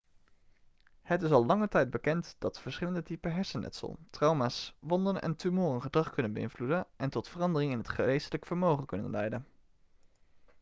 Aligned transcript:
het 1.01 1.21
is 1.21 1.31
al 1.31 1.45
lange 1.45 1.67
tijd 1.67 1.89
bekend 1.89 2.35
dat 2.39 2.59
verschillende 2.59 3.03
typen 3.03 3.33
hersenletsel 3.33 3.97
trauma's 4.09 4.75
wonden 4.79 5.21
en 5.21 5.35
tumoren 5.35 5.81
gedrag 5.81 6.09
kunnen 6.13 6.33
beïnvloeden 6.33 6.85
en 6.95 7.09
tot 7.09 7.27
veranderingen 7.27 7.73
in 7.73 7.79
het 7.79 7.89
geestelijke 7.89 8.47
vermogen 8.47 8.85
kunnen 8.85 9.11
leiden 9.11 9.45